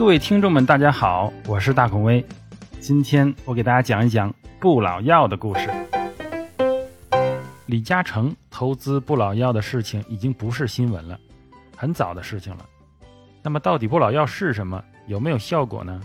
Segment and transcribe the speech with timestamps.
[0.00, 2.24] 各位听众们，大家好，我是大孔威。
[2.80, 5.70] 今天我给大家讲一讲不老药的故事。
[7.66, 11.20] 李嘉诚投资不老药的事情已经不是新闻了，
[11.76, 12.64] 很早的事情了。
[13.42, 14.82] 那么，到底不老药是什么？
[15.06, 16.00] 有没有效果呢？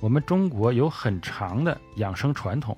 [0.00, 2.76] 我们中国有很长的养生传统，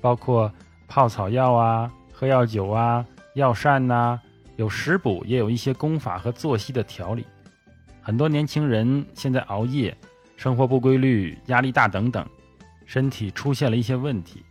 [0.00, 0.50] 包括
[0.88, 4.18] 泡草药啊、喝药酒啊、药膳呐，
[4.56, 7.26] 有食补，也有一些功法和作息的调理。
[8.06, 9.96] 很多年轻人现在熬夜、
[10.36, 12.28] 生活不规律、压力大等等，
[12.84, 14.42] 身体出现了一些问题，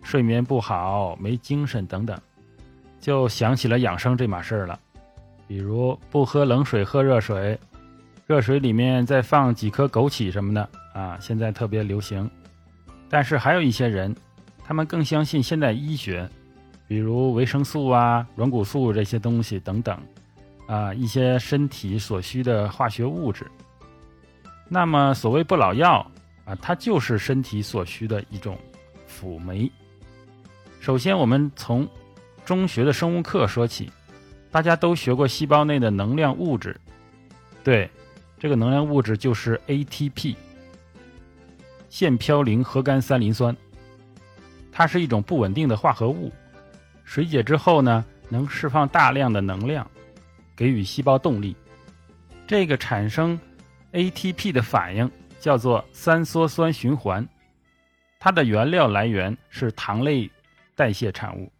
[0.00, 2.16] 睡眠不好、没精神等等，
[3.00, 4.78] 就想起了养生这码事儿了。
[5.48, 7.58] 比如不喝冷水，喝热水，
[8.28, 12.30] 热水里面再放几颗枸杞什么的啊，现在特别流行。
[13.08, 14.14] 但是还有一些人，
[14.64, 16.30] 他们更相信现代医学，
[16.86, 19.98] 比如维生素啊、软骨素这些东西等等。
[20.66, 23.46] 啊，一些身体所需的化学物质。
[24.68, 26.04] 那么，所谓不老药
[26.44, 28.58] 啊，它就是身体所需的一种
[29.06, 29.70] 辅酶。
[30.80, 31.88] 首先，我们从
[32.44, 33.90] 中学的生物课说起，
[34.50, 36.78] 大家都学过细胞内的能量物质。
[37.62, 37.90] 对，
[38.38, 40.36] 这个能量物质就是 ATP，
[41.88, 43.56] 腺嘌呤核苷三磷酸。
[44.70, 46.30] 它是一种不稳定的化合物，
[47.04, 49.88] 水解之后呢，能释放大量的能量。
[50.56, 51.54] 给予细胞动力，
[52.46, 53.38] 这个产生
[53.92, 57.26] ATP 的反应叫做三羧酸循环，
[58.18, 60.30] 它的原料来源是糖类
[60.74, 61.52] 代谢产物。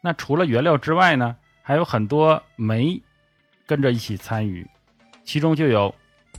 [0.00, 3.00] 那除了原料之外呢，还有很多酶
[3.64, 4.68] 跟着一起参与，
[5.24, 5.94] 其中就有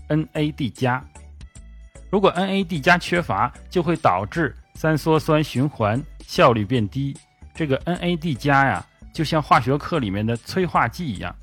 [0.10, 1.04] NAD 加。
[2.12, 7.18] 如果 NAD 加缺乏，就会导致三羧酸循环效率变低。
[7.54, 11.36] 这个 NAD 加呀，就像化学课里面的催化剂一样。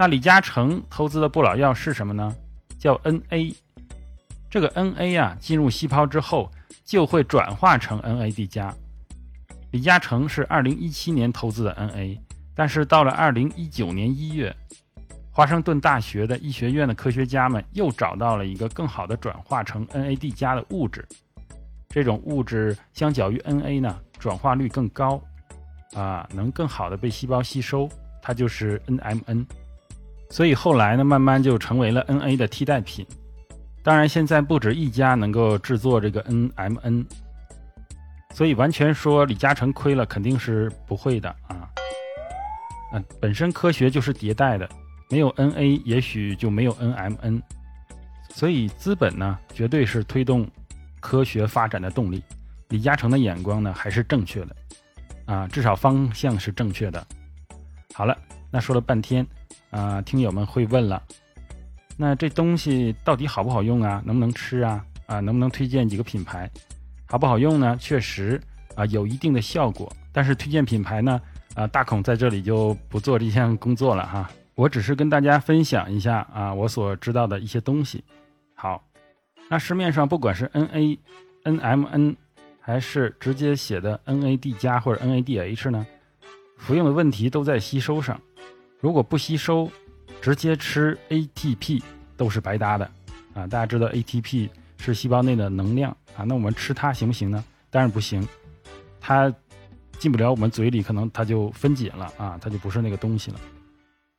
[0.00, 2.34] 那李嘉诚投资的不老药是什么呢？
[2.78, 3.54] 叫 NA。
[4.48, 6.50] 这个 NA 啊，进入细胞之后
[6.86, 8.74] 就会转化成 NAD 加。
[9.72, 12.18] 李嘉诚是2017年投资的 NA，
[12.54, 14.56] 但是到了2019年1月，
[15.30, 21.06] 华盛顿大学的医学院的科学家们又找到了一个更好的转化成 NAD 加的物质。
[21.90, 25.22] 这种物质相较于 NA 呢，转化率更高，
[25.92, 27.86] 啊，能更好的被细胞吸收，
[28.22, 29.44] 它就是 NMN。
[30.30, 33.04] 所以后来呢，慢慢就成为了 NA 的替代品。
[33.82, 37.04] 当然，现在不止一家能够制作这个 NMN，
[38.32, 41.68] 所以完全说李嘉诚亏了，肯定是不会的啊。
[42.92, 44.68] 嗯，本身科学就是迭代的，
[45.08, 47.42] 没有 NA，也许就没有 NMN。
[48.28, 50.48] 所以资本呢，绝对是推动
[51.00, 52.22] 科学发展的动力。
[52.68, 54.56] 李嘉诚的眼光呢，还是正确的
[55.24, 57.04] 啊，至少方向是正确的。
[57.94, 58.16] 好了，
[58.50, 59.26] 那说了半天。
[59.70, 61.02] 啊，听友们会问了，
[61.96, 64.02] 那这东西到底好不好用啊？
[64.04, 64.84] 能不能吃啊？
[65.06, 66.50] 啊，能不能推荐几个品牌？
[67.06, 67.76] 好不好用呢？
[67.78, 68.40] 确实
[68.74, 69.92] 啊，有一定的效果。
[70.12, 71.20] 但是推荐品牌呢，
[71.54, 74.30] 啊，大孔在这里就不做这项工作了哈。
[74.54, 78.04] 我只是跟大家分享一下啊，我所知道的一些东西。
[78.54, 78.84] 好，
[79.48, 80.98] 那市面上不管是 NA、
[81.44, 82.16] NMN，
[82.60, 85.86] 还是直接写的 NAD 加或者 NADH 呢，
[86.58, 88.20] 服用的问题都在吸收上。
[88.80, 89.70] 如果不吸收，
[90.22, 91.82] 直接吃 ATP
[92.16, 92.90] 都是白搭的
[93.34, 93.46] 啊！
[93.46, 94.48] 大家知道 ATP
[94.78, 97.44] 是细胞内的能量啊，那我们吃它行不行呢？
[97.68, 98.26] 当然不行，
[99.00, 99.32] 它
[99.98, 103.40] 进不了我们嘴里，可能它就分解了啊，它就不是那个东西了。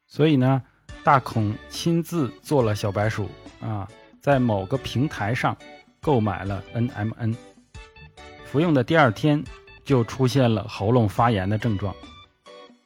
[0.08, 0.62] 所以呢，
[1.04, 3.30] 大孔亲自做了小白鼠
[3.60, 3.88] 啊，
[4.20, 5.58] 在某个平台上
[6.00, 7.36] 购买了 NMN，
[8.46, 9.44] 服用的第二天
[9.84, 11.96] 就出现了喉咙发炎的症状。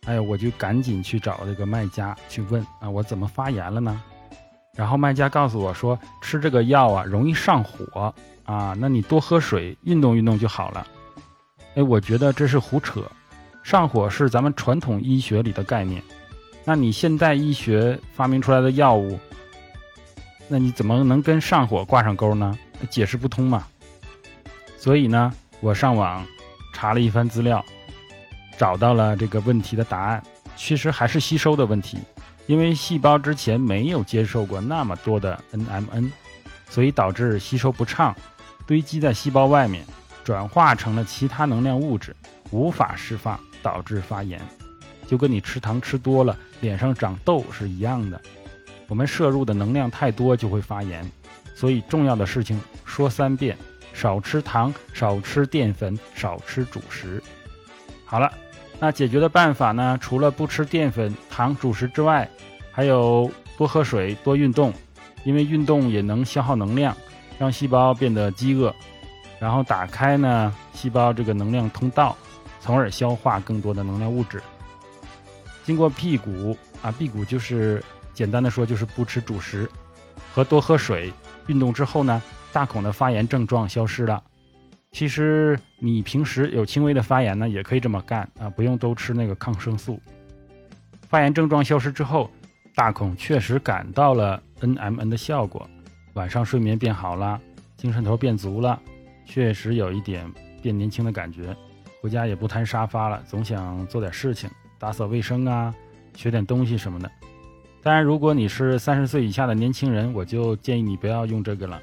[0.05, 4.01] 哎，我就赶紧去找这个卖家去问啊，我怎么发炎了呢？
[4.75, 8.13] 然后卖家告诉我说，吃这个药啊容易上火
[8.43, 10.85] 啊，那你多喝水，运动运动就好了。
[11.75, 13.01] 哎，我觉得这是胡扯，
[13.63, 16.01] 上火是咱们传统医学里的概念，
[16.63, 19.19] 那你现代医学发明出来的药物，
[20.47, 22.55] 那你怎么能跟上火挂上钩呢？
[22.89, 23.65] 解释不通嘛。
[24.77, 26.23] 所以呢，我上网
[26.73, 27.65] 查了一番资料。
[28.57, 30.23] 找到了这个问题的答案，
[30.55, 31.97] 其实还是吸收的问题，
[32.47, 36.09] 因为细胞之前没有接受过那么多的 NMN，
[36.69, 38.15] 所以导致吸收不畅，
[38.65, 39.85] 堆积在细胞外面，
[40.23, 42.15] 转化成了其他能量物质，
[42.51, 44.39] 无法释放，导致发炎，
[45.05, 48.21] 就跟你吃糖吃多了脸上长痘是一样的。
[48.87, 51.03] 我们摄入的能量太多就会发炎，
[51.55, 53.57] 所以重要的事情说三遍：
[53.93, 57.21] 少吃糖，少吃淀粉，少吃主食。
[58.05, 58.31] 好了。
[58.79, 59.97] 那解决的办法呢？
[60.01, 62.29] 除了不吃淀粉、糖、主食之外，
[62.71, 64.73] 还有多喝水，多运动，
[65.23, 66.95] 因为运动也能消耗能量，
[67.39, 68.73] 让细胞变得饥饿，
[69.39, 72.15] 然后打开呢细胞这个能量通道，
[72.59, 74.43] 从而消化更多的能量物质。
[75.63, 77.83] 经过辟谷啊，辟谷就是
[78.13, 79.67] 简单的说就是不吃主食
[80.33, 81.11] 和多喝水、
[81.47, 82.21] 运动之后呢，
[82.51, 84.21] 大孔的发炎症状消失了。
[84.95, 89.99] 其实你平时有轻微的发炎呢，也可以这么干啊，不用都吃那个抗生素。
[91.09, 92.31] 发炎症状消失之后，
[92.73, 95.69] 大孔确实感到了 NMN 的效果，
[96.13, 97.37] 晚上睡眠变好了，
[97.75, 98.81] 精神头变足了，
[99.25, 100.25] 确实有一点
[100.61, 101.53] 变年轻的感觉。
[101.99, 104.49] 回家也不瘫沙发了，总想做点事情。
[104.79, 105.75] 打扫卫生啊，
[106.15, 107.11] 学点东西什么的。
[107.83, 111.81] 当然，如果你是三十岁以下的年轻人，我就建议你不要用这个了，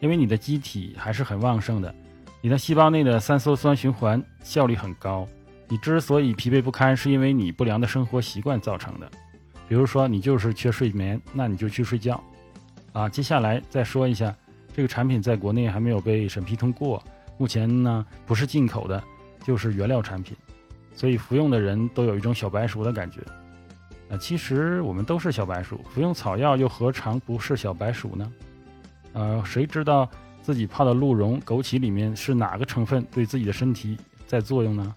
[0.00, 1.94] 因为你的机体还是很旺盛的，
[2.42, 5.28] 你的细胞内的三羧酸循环效率很高。
[5.68, 9.10] 你之所以疲惫不堪，是因为你不良的生活习惯造成的。
[9.68, 12.22] 比如说，你就是缺睡眠，那你就去睡觉。
[12.92, 14.34] 啊，接下来再说一下，
[14.74, 17.02] 这个产品在国内还没有被审批通过，
[17.36, 19.00] 目前呢不是进口的，
[19.44, 20.34] 就是原料产品。
[20.94, 23.20] 所以服用的人都有一种小白鼠的感觉，
[24.10, 28.32] 啊，其实我们都是小白鼠，服用草药又何尝不是小白鼠呢？
[29.12, 30.10] 呃，谁知道
[30.42, 33.96] 自己泡的鹿茸、枸杞里面是哪个成分对自己的身体
[34.26, 34.94] 在作用呢？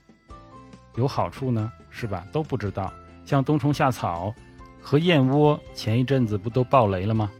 [0.95, 2.25] 有好处呢，是吧？
[2.31, 2.93] 都不知道。
[3.25, 4.33] 像冬虫夏草
[4.81, 7.31] 和燕窝，前一阵子不都爆雷了吗？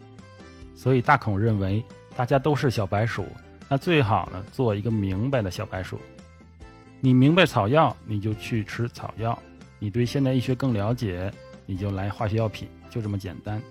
[0.75, 1.83] 所以大孔认为
[2.15, 3.25] 大家都是小白鼠，
[3.69, 5.99] 那最好呢做一个明白的小白鼠。
[6.99, 9.37] 你明白草药，你就去吃草药；
[9.77, 11.31] 你对现代医学更了解，
[11.65, 13.61] 你就来化学药品，就这么简单。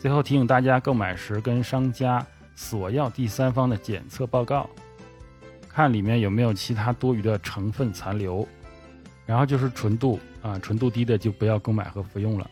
[0.00, 2.24] 最后提醒大家，购买时跟商家
[2.56, 4.68] 索要第三方的检测报告，
[5.68, 8.44] 看里面有没有其他多余的成分残留。
[9.24, 12.48] 然后就是纯度啊，纯度低的就不要购买和服用了。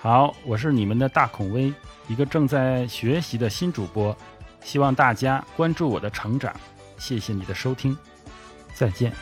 [0.00, 1.70] 好，我是你们的大孔威，
[2.08, 4.16] 一个正在学习的新主播，
[4.62, 6.54] 希望大家关注我的成长。
[6.96, 7.96] 谢谢你的收听。
[8.74, 9.12] 再见。